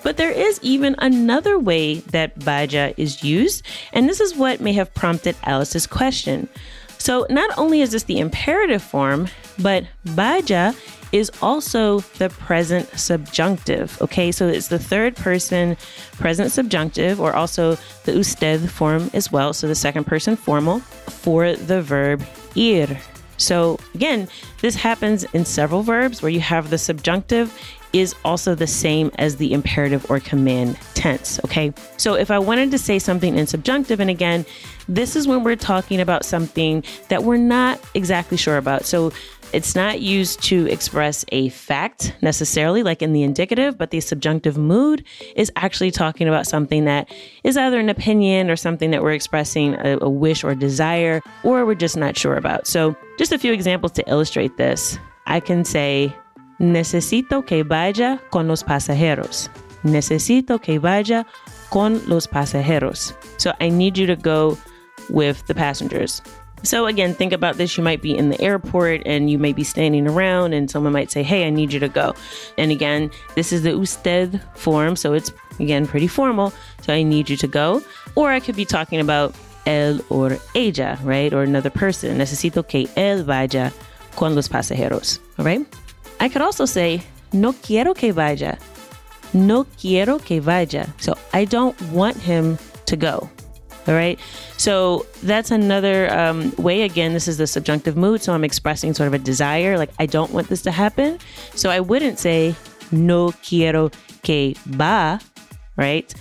But 0.03 0.17
there 0.17 0.31
is 0.31 0.61
even 0.63 0.95
another 0.99 1.59
way 1.59 1.97
that 2.13 2.37
vaya 2.37 2.95
is 2.97 3.25
used, 3.25 3.63
and 3.93 4.09
this 4.09 4.21
is 4.21 4.37
what 4.37 4.61
may 4.61 4.73
have 4.73 4.95
prompted 4.95 5.37
Alice's 5.43 5.87
question. 5.87 6.49
So, 6.99 7.27
not 7.29 7.51
only 7.59 7.83
is 7.83 7.91
this 7.91 8.05
the 8.05 8.19
imperative 8.19 8.83
form, 8.83 9.29
but 9.59 9.85
vaya 10.05 10.75
is 11.13 11.31
also 11.41 12.01
the 12.19 12.29
present 12.31 12.89
subjunctive. 12.99 14.01
Okay, 14.03 14.33
so 14.33 14.49
it's 14.49 14.69
the 14.69 14.79
third 14.79 15.17
person 15.17 15.77
present 16.19 16.53
subjunctive, 16.53 17.21
or 17.21 17.35
also 17.35 17.77
the 18.05 18.13
usted 18.13 18.71
form 18.71 19.11
as 19.15 19.31
well, 19.31 19.53
so 19.53 19.69
the 19.69 19.75
second 19.75 20.05
person 20.05 20.37
formal 20.37 20.81
for 20.81 21.55
the 21.55 21.83
verb 21.83 22.25
ir. 22.55 22.99
So, 23.37 23.79
again, 23.95 24.29
this 24.61 24.75
happens 24.75 25.25
in 25.25 25.45
several 25.45 25.83
verbs 25.83 26.23
where 26.23 26.31
you 26.31 26.41
have 26.41 26.71
the 26.71 26.79
subjunctive 26.79 27.57
is 27.93 28.15
also 28.25 28.55
the 28.55 28.67
same 28.67 29.11
as 29.19 29.37
the 29.37 29.53
imperative 29.53 30.11
or 30.11 30.21
command 30.21 30.79
tense. 30.95 31.41
Okay. 31.45 31.73
So, 31.97 32.15
if 32.15 32.31
I 32.31 32.39
wanted 32.39 32.71
to 32.73 32.79
say 32.79 32.99
something 32.99 33.37
in 33.37 33.47
subjunctive, 33.47 34.01
and 34.01 34.11
again, 34.11 34.45
this 34.89 35.17
is 35.17 35.27
when 35.27 35.45
we're 35.45 35.57
talking 35.57 36.01
about 36.01 36.25
something 36.25 36.85
that 37.09 37.25
we're 37.25 37.37
not 37.37 37.81
exactly 37.95 38.37
sure 38.37 38.57
about. 38.57 38.85
So, 38.85 39.13
it's 39.53 39.75
not 39.75 40.01
used 40.01 40.43
to 40.45 40.67
express 40.67 41.25
a 41.29 41.49
fact 41.51 42.15
necessarily, 42.21 42.83
like 42.83 43.01
in 43.01 43.13
the 43.13 43.23
indicative, 43.23 43.79
but 43.79 43.91
the 43.91 44.01
subjunctive 44.01 44.59
mood 44.59 45.05
is 45.37 45.53
actually 45.57 45.91
talking 45.91 46.29
about 46.29 46.47
something 46.47 46.85
that 46.87 47.09
is 47.45 47.57
either 47.57 47.79
an 47.79 47.89
opinion 47.89 48.51
or 48.51 48.57
something 48.57 48.91
that 48.91 49.03
we're 49.03 49.13
expressing 49.13 49.75
a, 49.75 49.99
a 50.01 50.11
wish 50.11 50.43
or 50.43 50.55
desire, 50.55 51.23
or 51.45 51.65
we're 51.65 51.75
just 51.75 51.97
not 51.97 52.17
sure 52.17 52.37
about. 52.37 52.67
So, 52.67 52.97
just 53.19 53.33
a 53.33 53.39
few 53.39 53.53
examples 53.53 53.93
to 53.93 54.05
illustrate 54.09 54.57
this. 54.57 54.99
I 55.27 55.41
can 55.41 55.65
say, 55.65 56.15
Necesito 56.59 57.47
que 57.47 57.65
vaya 57.65 58.21
con 58.31 58.49
los 58.49 58.63
pasajeros. 58.63 59.49
Necesito 59.85 60.61
que 60.61 60.79
vaya 60.81 61.25
con 61.71 62.01
los 62.09 62.27
pasajeros. 62.27 63.15
So, 63.39 63.53
I 63.61 63.69
need 63.69 63.97
you 63.97 64.07
to 64.07 64.17
go 64.17 64.59
with 65.09 65.47
the 65.47 65.55
passengers. 65.55 66.23
So, 66.63 66.87
again, 66.87 67.15
think 67.15 67.33
about 67.33 67.59
this. 67.59 67.77
You 67.77 67.85
might 67.85 68.03
be 68.03 68.17
in 68.17 68.31
the 68.31 68.41
airport 68.41 69.03
and 69.07 69.31
you 69.31 69.39
may 69.39 69.53
be 69.53 69.63
standing 69.63 70.09
around, 70.09 70.53
and 70.53 70.71
someone 70.71 70.93
might 70.93 71.11
say, 71.11 71.23
Hey, 71.23 71.47
I 71.47 71.51
need 71.51 71.73
you 71.73 71.81
to 71.81 71.89
go. 71.89 72.15
And 72.59 72.73
again, 72.73 73.11
this 73.35 73.53
is 73.53 73.63
the 73.63 73.73
usted 73.73 74.41
form, 74.55 74.97
so 74.97 75.13
it's 75.13 75.31
again 75.61 75.87
pretty 75.87 76.09
formal. 76.09 76.53
So, 76.83 76.93
I 76.93 77.03
need 77.03 77.29
you 77.29 77.37
to 77.37 77.47
go. 77.47 77.83
Or 78.15 78.33
I 78.33 78.41
could 78.41 78.57
be 78.57 78.65
talking 78.65 79.01
about 79.01 79.35
él 79.67 80.03
or 80.09 80.39
ella, 80.55 80.99
right? 81.03 81.33
Or 81.33 81.43
another 81.43 81.71
person. 81.71 82.19
Necesito 82.19 82.67
que 82.67 82.87
él 82.97 83.25
vaya 83.25 83.73
con 84.17 84.35
los 84.35 84.49
pasajeros. 84.49 85.19
All 85.39 85.45
right. 85.45 85.65
I 86.21 86.29
could 86.29 86.43
also 86.43 86.65
say, 86.65 87.03
No 87.33 87.53
quiero 87.53 87.95
que 87.95 88.13
vaya. 88.13 88.59
No 89.35 89.67
quiero 89.79 90.19
que 90.19 90.41
vaya. 90.41 90.87
So, 90.99 91.15
I 91.35 91.45
don't 91.45 91.81
want 91.93 92.17
him 92.17 92.59
to 92.87 92.97
go. 92.97 93.29
All 93.87 93.95
right. 93.95 94.19
So 94.57 95.07
that's 95.23 95.51
another 95.51 96.13
um, 96.17 96.53
way. 96.57 96.83
Again, 96.83 97.13
this 97.13 97.29
is 97.29 97.39
the 97.39 97.47
subjunctive 97.47 97.97
mood. 97.97 98.23
So 98.23 98.33
I'm 98.33 98.45
expressing 98.45 98.95
sort 98.95 99.07
of 99.07 99.15
a 99.15 99.19
desire, 99.19 99.79
like 99.79 99.91
I 99.99 100.07
don't 100.07 100.33
want 100.33 100.49
this 100.49 100.63
to 100.63 100.71
happen. 100.73 101.19
So 101.55 101.71
I 101.71 101.81
wouldn't 101.81 102.19
say 102.19 102.55
no 102.91 103.33
quiero 103.43 103.91
que 104.23 104.55
va. 104.67 105.21
right? 105.77 106.13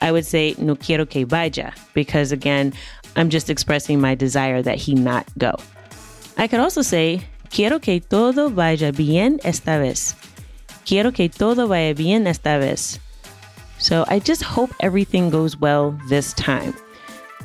I 0.00 0.12
would 0.12 0.26
say 0.26 0.54
no 0.58 0.76
quiero 0.76 1.06
que 1.06 1.24
vaya 1.24 1.72
because 1.94 2.32
again, 2.32 2.72
I'm 3.16 3.30
just 3.30 3.48
expressing 3.48 4.00
my 4.00 4.14
desire 4.14 4.60
that 4.62 4.76
he 4.76 4.94
not 4.94 5.26
go. 5.38 5.54
I 6.36 6.48
could 6.48 6.60
also 6.60 6.82
say 6.82 7.22
quiero 7.50 7.78
que 7.78 8.00
todo 8.00 8.50
vaya 8.50 8.92
bien 8.92 9.40
esta 9.44 9.78
vez. 9.78 10.14
Quiero 10.84 11.12
que 11.12 11.28
todo 11.28 11.68
vaya 11.68 11.94
bien 11.94 12.26
esta 12.26 12.58
vez. 12.58 12.98
So 13.78 14.04
I 14.08 14.18
just 14.18 14.42
hope 14.42 14.72
everything 14.80 15.30
goes 15.30 15.56
well 15.56 15.98
this 16.08 16.32
time. 16.34 16.74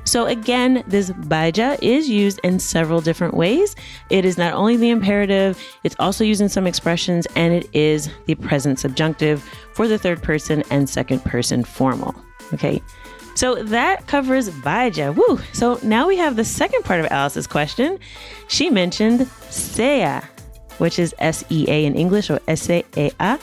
So 0.10 0.26
again, 0.26 0.84
this 0.88 1.10
vaya 1.10 1.78
is 1.84 2.10
used 2.10 2.40
in 2.44 2.58
several 2.58 3.00
different 3.00 3.36
ways. 3.36 3.76
It 4.10 4.26
is 4.26 4.40
not 4.40 4.56
only 4.56 4.76
the 4.76 4.90
imperative, 4.90 5.62
it's 5.84 5.96
also 6.00 6.24
used 6.24 6.42
in 6.42 6.50
some 6.50 6.66
expressions, 6.66 7.28
and 7.36 7.54
it 7.54 7.70
is 7.74 8.10
the 8.26 8.34
present 8.34 8.80
subjunctive 8.80 9.44
for 9.76 9.88
the 9.88 10.00
third 10.00 10.24
person 10.24 10.64
and 10.72 10.90
second 10.90 11.24
person 11.26 11.64
formal. 11.64 12.16
Okay. 12.54 12.82
So 13.36 13.62
that 13.66 14.08
covers 14.08 14.48
vaya. 14.48 15.12
Woo. 15.12 15.40
So 15.54 15.80
now 15.84 16.08
we 16.08 16.18
have 16.18 16.38
the 16.38 16.44
second 16.44 16.84
part 16.86 17.00
of 17.02 17.06
Alice's 17.12 17.46
question. 17.46 18.00
She 18.48 18.72
mentioned 18.72 19.28
sea, 19.52 20.08
which 20.80 20.98
is 20.98 21.14
S 21.20 21.44
E 21.50 21.66
A 21.68 21.86
in 21.86 21.94
English 21.96 22.32
or 22.32 22.40
S 22.48 22.68
A 22.72 22.84
A. 22.98 23.40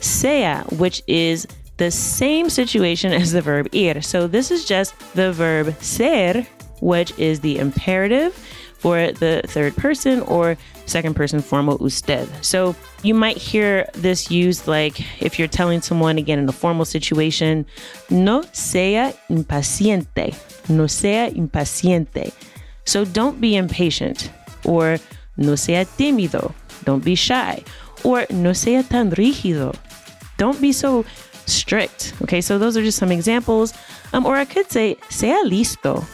Sea, 0.00 0.54
which 0.76 1.04
is 1.06 1.46
the 1.80 1.90
same 1.90 2.50
situation 2.50 3.10
as 3.10 3.32
the 3.32 3.40
verb 3.40 3.66
ir. 3.74 4.02
So 4.02 4.26
this 4.26 4.50
is 4.50 4.66
just 4.66 4.92
the 5.14 5.32
verb 5.32 5.74
ser, 5.80 6.46
which 6.80 7.18
is 7.18 7.40
the 7.40 7.58
imperative 7.58 8.34
for 8.76 9.12
the 9.12 9.40
third 9.46 9.74
person 9.76 10.20
or 10.28 10.58
second 10.84 11.16
person 11.16 11.40
formal 11.40 11.78
usted. 11.80 12.28
So 12.44 12.76
you 13.02 13.14
might 13.14 13.38
hear 13.38 13.88
this 13.94 14.30
used 14.30 14.68
like 14.68 15.00
if 15.22 15.38
you're 15.38 15.48
telling 15.48 15.80
someone 15.80 16.18
again 16.18 16.38
in 16.38 16.46
a 16.50 16.52
formal 16.52 16.84
situation, 16.84 17.64
no 18.10 18.42
sea 18.52 19.12
impaciente, 19.30 20.36
no 20.68 20.86
sea 20.86 21.32
impaciente. 21.32 22.34
So 22.84 23.06
don't 23.06 23.40
be 23.40 23.56
impatient 23.56 24.30
or 24.66 24.98
no 25.38 25.54
sea 25.54 25.86
tímido, 25.96 26.52
don't 26.84 27.02
be 27.02 27.14
shy 27.14 27.64
or 28.04 28.26
no 28.28 28.52
sea 28.52 28.82
tan 28.82 29.12
rígido. 29.12 29.74
Don't 30.36 30.60
be 30.60 30.72
so 30.72 31.04
strict. 31.50 32.14
Okay, 32.22 32.40
so 32.40 32.58
those 32.58 32.76
are 32.76 32.82
just 32.82 32.98
some 32.98 33.12
examples. 33.12 33.74
Um, 34.12 34.26
or 34.26 34.36
I 34.36 34.44
could 34.44 34.70
say, 34.70 34.96
sea 35.08 35.42
listo. 35.44 36.04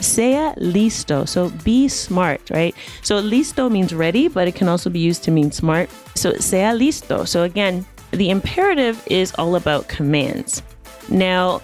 Sea 0.00 0.52
listo. 0.58 1.26
So 1.26 1.50
be 1.64 1.88
smart, 1.88 2.40
right? 2.50 2.74
So 3.02 3.20
listo 3.20 3.70
means 3.70 3.94
ready, 3.94 4.28
but 4.28 4.48
it 4.48 4.54
can 4.54 4.68
also 4.68 4.90
be 4.90 5.00
used 5.00 5.24
to 5.24 5.30
mean 5.30 5.50
smart. 5.50 5.90
So 6.14 6.32
sea 6.34 6.72
listo. 6.74 7.26
So 7.26 7.42
again, 7.42 7.86
the 8.10 8.30
imperative 8.30 9.02
is 9.06 9.34
all 9.38 9.56
about 9.56 9.88
commands. 9.88 10.62
Now, 11.08 11.60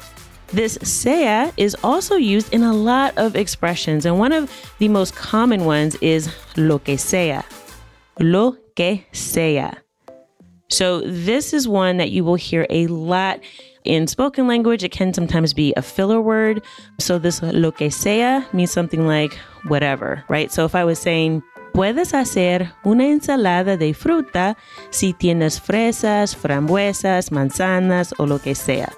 this 0.48 0.78
sea 0.82 1.50
is 1.56 1.76
also 1.82 2.16
used 2.16 2.52
in 2.52 2.62
a 2.62 2.72
lot 2.72 3.16
of 3.16 3.34
expressions, 3.34 4.06
and 4.06 4.18
one 4.18 4.32
of 4.32 4.50
the 4.78 4.88
most 4.88 5.14
common 5.16 5.64
ones 5.64 5.96
is 5.96 6.28
lo 6.56 6.78
que 6.78 6.96
sea. 6.96 7.42
Lo 8.20 8.56
que 8.76 9.04
sea. 9.12 9.72
So, 10.74 11.02
this 11.02 11.54
is 11.54 11.68
one 11.68 11.98
that 11.98 12.10
you 12.10 12.24
will 12.24 12.34
hear 12.34 12.66
a 12.68 12.88
lot 12.88 13.38
in 13.84 14.08
spoken 14.08 14.48
language. 14.48 14.82
It 14.82 14.90
can 14.90 15.14
sometimes 15.14 15.54
be 15.54 15.72
a 15.76 15.82
filler 15.82 16.20
word. 16.20 16.62
So, 16.98 17.18
this 17.18 17.40
lo 17.42 17.70
que 17.70 17.90
sea 17.90 18.44
means 18.52 18.72
something 18.72 19.06
like 19.06 19.34
whatever, 19.68 20.24
right? 20.28 20.50
So, 20.50 20.64
if 20.64 20.74
I 20.74 20.84
was 20.84 20.98
saying, 20.98 21.42
Puedes 21.74 22.12
hacer 22.12 22.72
una 22.86 23.02
ensalada 23.02 23.76
de 23.76 23.92
fruta 23.94 24.56
si 24.90 25.12
tienes 25.12 25.58
fresas, 25.58 26.32
frambuesas, 26.32 27.32
manzanas, 27.32 28.12
o 28.20 28.24
lo 28.26 28.38
que 28.38 28.54
sea. 28.54 28.92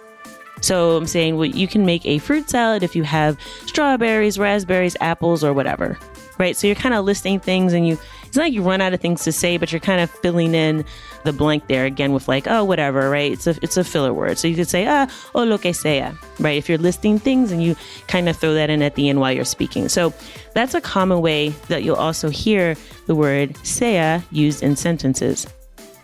So 0.61 0.99
I'm 0.99 1.06
saying, 1.06 1.38
well, 1.38 1.47
you 1.47 1.68
can 1.68 1.87
make 1.87 2.04
a 2.04 2.18
fruit 2.18 2.50
salad 2.50 2.83
if 2.83 2.95
you 2.95 3.02
have 3.04 3.38
strawberries, 3.64 4.38
raspberries, 4.38 4.95
apples, 5.00 5.42
or 5.42 5.54
whatever, 5.54 5.99
right? 6.38 6.54
So 6.54 6.66
you're 6.66 6.76
kind 6.76 6.95
of 6.95 7.06
listing 7.06 7.40
things 7.40 7.73
and 7.73 7.88
you 7.88 7.99
it's 8.26 8.37
not 8.37 8.45
like 8.45 8.52
you 8.52 8.61
run 8.61 8.83
out 8.83 8.92
of 8.92 9.00
things 9.00 9.25
to 9.25 9.33
say, 9.33 9.56
but 9.56 9.73
you're 9.73 9.80
kind 9.80 10.02
of 10.02 10.11
filling 10.11 10.54
in 10.54 10.85
the 11.26 11.33
blank 11.33 11.66
there 11.66 11.85
again 11.85 12.12
with 12.14 12.28
like, 12.28 12.47
oh, 12.49 12.64
whatever, 12.64 13.11
right? 13.11 13.30
It's 13.30 13.47
a 13.47 13.54
it's 13.61 13.76
a 13.76 13.85
filler 13.85 14.14
word. 14.14 14.38
So 14.38 14.49
you 14.49 14.56
could 14.56 14.68
say, 14.68 14.87
ah, 14.87 15.06
oh, 15.35 15.45
lo 15.45 15.59
que 15.59 15.75
sea, 15.75 16.09
right? 16.40 16.56
If 16.56 16.68
you're 16.68 16.78
listing 16.78 17.18
things 17.18 17.52
and 17.52 17.62
you 17.62 17.76
kind 18.09 18.28
of 18.28 18.37
throw 18.37 18.54
that 18.54 18.71
in 18.71 18.80
at 18.80 18.95
the 18.95 19.11
end 19.11 19.21
while 19.21 19.33
you're 19.33 19.45
speaking. 19.45 19.90
So 19.90 20.14
that's 20.54 20.75
a 20.75 20.80
common 20.80 21.21
way 21.21 21.50
that 21.68 21.83
you'll 21.83 21.97
also 21.97 22.30
hear 22.30 22.76
the 23.06 23.14
word 23.14 23.56
sea 23.66 24.21
used 24.30 24.62
in 24.62 24.76
sentences. 24.76 25.47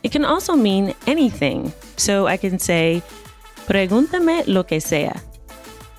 It 0.03 0.13
can 0.13 0.25
also 0.25 0.55
mean 0.55 0.95
anything. 1.07 1.73
So 1.97 2.27
I 2.27 2.37
can 2.37 2.59
say, 2.59 3.03
pregúntame 3.67 4.47
lo 4.47 4.65
que 4.65 4.81
sea. 4.81 5.13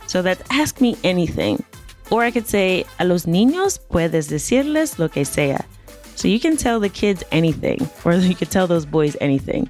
So 0.08 0.22
that's 0.22 0.44
ask 0.51 0.82
me 0.82 0.98
anything. 1.03 1.63
Or 2.12 2.24
I 2.24 2.32
could 2.32 2.48
say, 2.48 2.86
a 3.00 3.06
los 3.06 3.25
niños 3.25 3.80
puedes 3.80 4.27
decirles 4.27 5.00
lo 5.00 5.08
que 5.08 5.25
sea. 5.25 5.65
So 6.15 6.27
you 6.27 6.39
can 6.39 6.58
tell 6.58 6.79
the 6.79 6.89
kids 6.89 7.24
anything, 7.32 7.89
or 8.05 8.13
you 8.13 8.36
could 8.36 8.51
tell 8.51 8.67
those 8.67 8.86
boys 8.86 9.17
anything. 9.20 9.70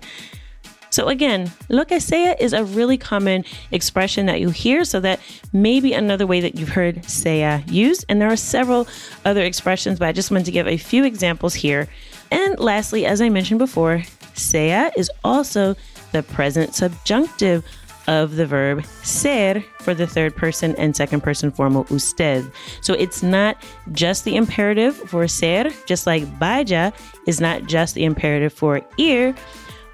So 0.89 1.07
again, 1.07 1.51
lo 1.69 1.85
que 1.85 1.99
sea 1.99 2.35
is 2.39 2.53
a 2.53 2.63
really 2.63 2.99
common 2.99 3.45
expression 3.71 4.27
that 4.27 4.39
you 4.39 4.51
hear, 4.51 4.85
so 4.85 4.99
that 4.99 5.19
may 5.51 5.79
be 5.79 5.93
another 5.93 6.27
way 6.27 6.39
that 6.41 6.53
you've 6.53 6.69
heard 6.69 7.03
sea 7.05 7.43
used. 7.67 8.05
And 8.09 8.21
there 8.21 8.31
are 8.31 8.35
several 8.35 8.87
other 9.25 9.41
expressions, 9.41 9.97
but 9.97 10.07
I 10.07 10.11
just 10.11 10.29
wanted 10.29 10.45
to 10.45 10.51
give 10.51 10.67
a 10.67 10.77
few 10.77 11.03
examples 11.03 11.55
here. 11.55 11.87
And 12.29 12.59
lastly, 12.59 13.07
as 13.07 13.21
I 13.21 13.29
mentioned 13.29 13.57
before, 13.57 14.03
sea 14.35 14.89
is 14.95 15.09
also 15.23 15.75
the 16.11 16.21
present 16.21 16.75
subjunctive 16.75 17.65
of 18.07 18.35
the 18.35 18.45
verb 18.45 18.85
ser 19.03 19.63
for 19.79 19.93
the 19.93 20.07
third 20.07 20.35
person 20.35 20.75
and 20.77 20.95
second 20.95 21.21
person 21.21 21.51
formal 21.51 21.85
usted. 21.89 22.49
So 22.81 22.93
it's 22.93 23.23
not 23.23 23.57
just 23.91 24.25
the 24.25 24.35
imperative 24.35 24.95
for 24.95 25.27
ser, 25.27 25.69
just 25.85 26.05
like 26.05 26.23
vaya 26.39 26.91
is 27.27 27.39
not 27.39 27.65
just 27.65 27.95
the 27.95 28.03
imperative 28.03 28.53
for 28.53 28.81
ir, 28.97 29.35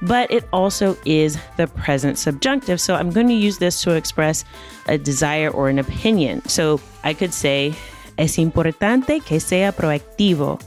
but 0.01 0.32
it 0.32 0.48
also 0.54 0.98
is 1.06 1.38
the 1.58 1.68
present 1.68 2.18
subjunctive. 2.18 2.80
So 2.80 2.96
I'm 2.96 3.12
going 3.12 3.28
to 3.28 3.34
use 3.34 3.58
this 3.58 3.82
to 3.84 3.92
express 3.92 4.46
a 4.88 4.98
desire 4.98 5.50
or 5.50 5.70
an 5.70 5.80
opinion. 5.80 6.48
So 6.48 6.80
I 7.04 7.13
could 7.13 7.34
say, 7.34 7.74
es 8.18 8.38
importante 8.38 9.24
que 9.25 9.39
sea 9.39 9.72
proactivo. 9.72 10.62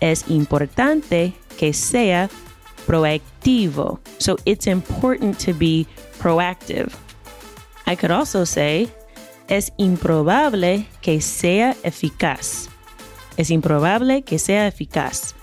Es 0.00 0.24
importante 0.24 1.34
que 1.56 1.72
sea 1.72 2.28
proactivo. 2.86 3.98
So 4.18 4.36
it's 4.46 4.66
important 4.66 5.38
to 5.40 5.52
be 5.52 5.86
proactive. 6.18 6.94
I 7.86 7.94
could 7.94 8.10
also 8.10 8.44
say, 8.44 8.88
es 9.48 9.70
improbable 9.78 10.86
que 11.02 11.20
sea 11.20 11.74
eficaz. 11.84 12.68
Es 13.38 13.50
improbable 13.50 14.22
que 14.22 14.38
sea 14.38 14.70
eficaz. 14.70 15.34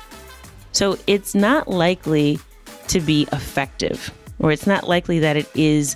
So 0.71 0.97
it's 1.07 1.35
not 1.35 1.67
likely 1.67 2.39
to 2.87 2.99
be 2.99 3.27
effective, 3.31 4.11
or 4.39 4.51
it's 4.51 4.67
not 4.67 4.87
likely 4.87 5.19
that 5.19 5.37
it 5.37 5.49
is 5.55 5.95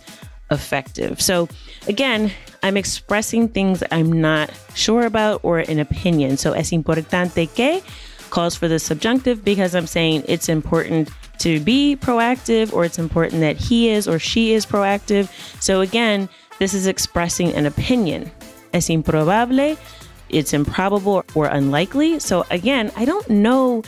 effective. 0.52 1.20
So 1.20 1.50
again, 1.88 2.32
I'm 2.64 2.78
expressing 2.78 3.50
things 3.50 3.84
I'm 3.92 4.22
not 4.22 4.52
sure 4.76 5.06
about 5.06 5.42
or 5.44 5.60
an 5.60 5.80
opinion. 5.80 6.38
So 6.38 6.54
es 6.54 6.72
importante 6.72 7.54
que 7.54 7.82
calls 8.30 8.56
for 8.56 8.68
the 8.68 8.80
subjunctive 8.80 9.44
because 9.44 9.76
I'm 9.76 9.88
saying 9.88 10.24
it's 10.28 10.50
important 10.50 11.10
to 11.40 11.60
be 11.60 11.96
proactive 12.00 12.74
or 12.74 12.86
it's 12.86 13.00
important 13.00 13.42
that 13.42 13.58
he 13.58 13.90
is 13.90 14.08
or 14.08 14.20
she 14.20 14.54
is 14.54 14.66
proactive. 14.66 15.30
So 15.62 15.82
again, 15.82 16.30
this 16.60 16.74
is 16.74 16.88
expressing 16.88 17.54
an 17.54 17.66
opinion. 17.66 18.32
Es 18.74 18.90
improbable, 18.90 19.78
it's 20.30 20.54
improbable 20.54 21.24
or 21.36 21.46
unlikely. 21.48 22.20
So 22.20 22.46
again, 22.50 22.92
I 22.96 23.06
don't 23.06 23.30
know 23.30 23.84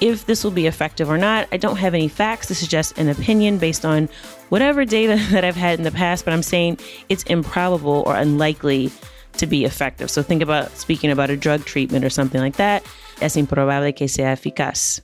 if 0.00 0.26
this 0.26 0.44
will 0.44 0.50
be 0.50 0.66
effective 0.66 1.10
or 1.10 1.18
not. 1.18 1.48
I 1.50 1.56
don't 1.56 1.76
have 1.76 1.94
any 1.94 2.08
facts. 2.08 2.48
This 2.48 2.62
is 2.62 2.68
just 2.68 2.96
an 2.98 3.08
opinion 3.08 3.58
based 3.58 3.84
on 3.84 4.08
whatever 4.48 4.84
data 4.84 5.16
that 5.30 5.44
I've 5.44 5.56
had 5.56 5.78
in 5.78 5.84
the 5.84 5.90
past, 5.90 6.24
but 6.24 6.34
I'm 6.34 6.42
saying 6.42 6.78
it's 7.08 7.24
improbable 7.24 8.02
or 8.06 8.14
unlikely 8.14 8.90
to 9.38 9.46
be 9.46 9.64
effective. 9.64 10.10
So 10.10 10.22
think 10.22 10.42
about 10.42 10.70
speaking 10.76 11.10
about 11.10 11.30
a 11.30 11.36
drug 11.36 11.64
treatment 11.64 12.04
or 12.04 12.10
something 12.10 12.40
like 12.40 12.56
that. 12.56 12.84
Es 13.20 13.36
improbable 13.36 13.92
que 13.92 14.08
sea 14.08 14.22
eficaz. 14.22 15.00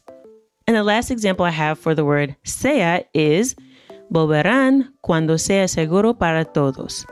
And 0.66 0.76
the 0.76 0.83
last 0.83 1.11
example 1.11 1.44
I 1.44 1.50
have 1.50 1.78
for 1.78 1.94
the 1.94 2.04
word 2.04 2.37
sea 2.42 3.04
is 3.12 3.54
volverán 4.11 4.88
cuando 5.02 5.37
sea 5.37 5.68
seguro 5.68 6.14
para 6.14 6.44
todos. 6.44 7.04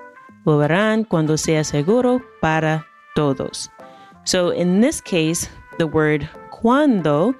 Volverán 0.47 1.07
cuando 1.07 1.37
sea 1.37 1.63
seguro 1.63 2.23
para 2.41 2.87
todos. 3.15 3.69
So 4.25 4.51
in 4.51 4.81
this 4.81 5.03
case, 5.03 5.49
the 5.79 5.87
word 5.87 6.27
cuando 6.51 7.35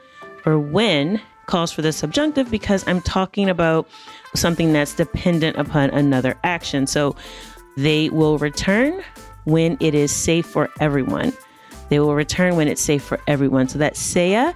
or 0.45 0.59
when 0.59 1.19
calls 1.47 1.73
for 1.73 1.81
the 1.81 1.93
subjunctive 1.93 2.51
because 2.51 2.87
I'm 2.87 3.01
talking 3.01 3.49
about 3.49 3.89
something 4.35 4.73
that's 4.73 4.95
dependent 4.95 5.57
upon 5.57 5.91
another 5.91 6.37
action. 6.45 6.87
So 6.87 7.17
they 7.77 8.11
will 8.11 8.37
return 8.37 9.03
when 9.45 9.79
it 9.81 9.95
is 9.95 10.13
safe 10.13 10.45
for 10.45 10.69
everyone. 10.79 11.33
They 11.89 12.01
will 12.01 12.15
return 12.15 12.57
when 12.57 12.69
it's 12.69 12.83
safe 12.83 13.03
for 13.03 13.19
everyone. 13.27 13.69
So 13.69 13.79
that 13.79 13.97
sea 13.97 14.53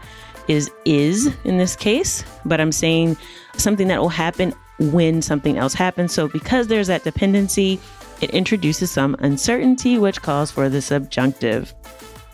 is 0.48 0.70
is 0.84 1.34
in 1.44 1.58
this 1.58 1.76
case, 1.76 2.24
but 2.44 2.60
I'm 2.60 2.72
saying 2.72 3.16
something 3.56 3.88
that 3.88 4.00
will 4.00 4.08
happen 4.08 4.54
when 4.78 5.22
something 5.22 5.56
else 5.56 5.74
happens. 5.74 6.12
So, 6.12 6.28
because 6.28 6.66
there's 6.66 6.86
that 6.88 7.04
dependency, 7.04 7.80
it 8.20 8.30
introduces 8.30 8.90
some 8.90 9.16
uncertainty, 9.20 9.98
which 9.98 10.22
calls 10.22 10.50
for 10.50 10.68
the 10.68 10.82
subjunctive. 10.82 11.74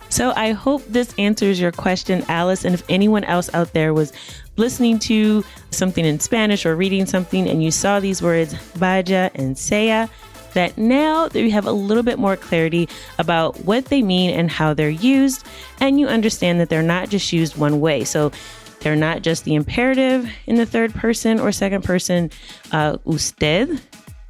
So, 0.08 0.32
I 0.36 0.52
hope 0.52 0.84
this 0.86 1.14
answers 1.18 1.60
your 1.60 1.72
question, 1.72 2.24
Alice. 2.28 2.64
And 2.64 2.74
if 2.74 2.82
anyone 2.88 3.24
else 3.24 3.48
out 3.54 3.72
there 3.72 3.94
was 3.94 4.12
listening 4.56 4.98
to 5.00 5.44
something 5.70 6.04
in 6.04 6.20
Spanish 6.20 6.66
or 6.66 6.76
reading 6.76 7.06
something 7.06 7.48
and 7.48 7.62
you 7.62 7.70
saw 7.70 8.00
these 8.00 8.20
words, 8.20 8.52
vaya 8.74 9.30
and 9.34 9.56
sea, 9.56 10.06
that 10.54 10.76
now 10.76 11.28
that 11.28 11.40
you 11.40 11.50
have 11.50 11.66
a 11.66 11.72
little 11.72 12.02
bit 12.02 12.18
more 12.18 12.36
clarity 12.36 12.88
about 13.18 13.64
what 13.64 13.86
they 13.86 14.02
mean 14.02 14.30
and 14.30 14.50
how 14.50 14.74
they're 14.74 14.88
used, 14.88 15.46
and 15.80 15.98
you 15.98 16.08
understand 16.08 16.60
that 16.60 16.68
they're 16.68 16.82
not 16.82 17.08
just 17.08 17.32
used 17.32 17.56
one 17.56 17.80
way. 17.80 18.04
So 18.04 18.32
they're 18.80 18.96
not 18.96 19.22
just 19.22 19.44
the 19.44 19.54
imperative 19.54 20.28
in 20.46 20.56
the 20.56 20.66
third 20.66 20.92
person 20.94 21.38
or 21.38 21.52
second 21.52 21.84
person, 21.84 22.30
uh, 22.72 22.98
usted, 23.06 23.80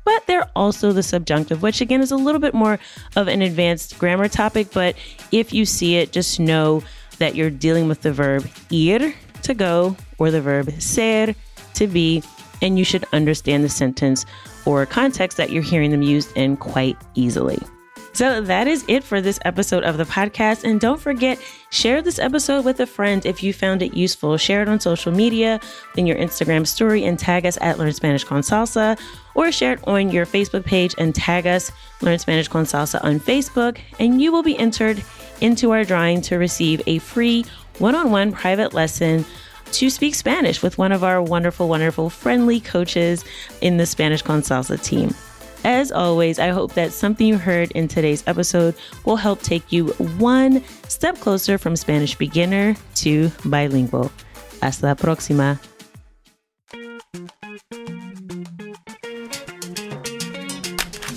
but 0.04 0.26
they're 0.26 0.50
also 0.54 0.92
the 0.92 1.02
subjunctive, 1.02 1.62
which 1.62 1.80
again 1.80 2.00
is 2.00 2.10
a 2.10 2.16
little 2.16 2.40
bit 2.40 2.54
more 2.54 2.78
of 3.16 3.28
an 3.28 3.40
advanced 3.40 3.98
grammar 3.98 4.28
topic. 4.28 4.68
But 4.72 4.96
if 5.30 5.52
you 5.52 5.64
see 5.64 5.96
it, 5.96 6.12
just 6.12 6.38
know 6.38 6.82
that 7.18 7.34
you're 7.34 7.50
dealing 7.50 7.88
with 7.88 8.02
the 8.02 8.12
verb 8.12 8.46
ir, 8.70 9.14
to 9.42 9.54
go, 9.54 9.96
or 10.18 10.30
the 10.30 10.40
verb 10.40 10.70
ser, 10.80 11.34
to 11.74 11.86
be, 11.86 12.22
and 12.60 12.78
you 12.78 12.84
should 12.84 13.04
understand 13.12 13.64
the 13.64 13.68
sentence 13.68 14.26
or 14.64 14.86
context 14.86 15.36
that 15.36 15.50
you're 15.50 15.62
hearing 15.62 15.90
them 15.90 16.02
used 16.02 16.36
in 16.36 16.56
quite 16.56 16.96
easily. 17.14 17.58
So 18.14 18.42
that 18.42 18.68
is 18.68 18.84
it 18.88 19.02
for 19.02 19.22
this 19.22 19.38
episode 19.46 19.84
of 19.84 19.96
the 19.96 20.04
podcast. 20.04 20.64
And 20.64 20.78
don't 20.78 21.00
forget, 21.00 21.40
share 21.70 22.02
this 22.02 22.18
episode 22.18 22.64
with 22.64 22.78
a 22.80 22.86
friend 22.86 23.24
if 23.24 23.42
you 23.42 23.54
found 23.54 23.80
it 23.80 23.94
useful. 23.94 24.36
Share 24.36 24.60
it 24.60 24.68
on 24.68 24.80
social 24.80 25.12
media, 25.12 25.60
in 25.96 26.06
your 26.06 26.16
Instagram 26.16 26.66
story, 26.66 27.04
and 27.04 27.18
tag 27.18 27.46
us 27.46 27.56
at 27.62 27.78
Learn 27.78 27.92
Spanish 27.92 28.24
con 28.24 28.42
Salsa, 28.42 29.00
or 29.34 29.50
share 29.50 29.72
it 29.72 29.88
on 29.88 30.10
your 30.10 30.26
Facebook 30.26 30.64
page 30.64 30.94
and 30.98 31.14
tag 31.14 31.46
us 31.46 31.72
Learn 32.02 32.18
Spanish 32.18 32.48
con 32.48 32.66
Salsa 32.66 33.02
on 33.02 33.18
Facebook, 33.18 33.78
and 33.98 34.20
you 34.20 34.30
will 34.30 34.42
be 34.42 34.58
entered 34.58 35.02
into 35.40 35.70
our 35.72 35.82
drawing 35.82 36.20
to 36.20 36.36
receive 36.36 36.82
a 36.86 36.98
free 36.98 37.46
one 37.78 37.94
on 37.94 38.10
one 38.10 38.30
private 38.30 38.74
lesson 38.74 39.24
to 39.72 39.90
speak 39.90 40.14
Spanish 40.14 40.62
with 40.62 40.78
one 40.78 40.92
of 40.92 41.04
our 41.04 41.22
wonderful, 41.22 41.68
wonderful, 41.68 42.10
friendly 42.10 42.60
coaches 42.60 43.24
in 43.60 43.76
the 43.76 43.86
Spanish 43.86 44.22
Con 44.22 44.42
Salsa 44.42 44.82
team. 44.82 45.14
As 45.64 45.92
always, 45.92 46.38
I 46.38 46.48
hope 46.48 46.74
that 46.74 46.92
something 46.92 47.26
you 47.26 47.38
heard 47.38 47.70
in 47.72 47.88
today's 47.88 48.24
episode 48.26 48.74
will 49.04 49.16
help 49.16 49.42
take 49.42 49.70
you 49.70 49.88
one 50.18 50.64
step 50.88 51.18
closer 51.18 51.58
from 51.58 51.76
Spanish 51.76 52.16
beginner 52.16 52.74
to 52.96 53.30
bilingual. 53.44 54.10
Hasta 54.60 54.86
la 54.86 54.94
próxima. 54.94 55.60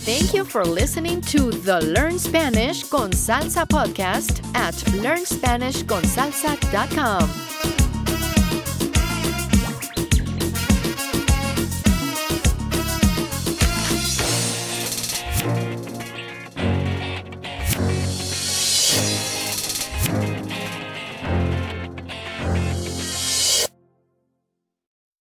Thank 0.05 0.35
you 0.35 0.45
for 0.45 0.63
listening 0.63 1.21
to 1.21 1.49
the 1.49 1.81
Learn 1.81 2.19
Spanish 2.19 2.83
con 2.83 3.09
Salsa 3.11 3.65
podcast 3.65 4.45
at 4.55 4.75
learnspanishconsalsa.com. 4.75 7.44